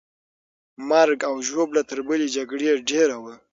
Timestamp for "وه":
3.23-3.33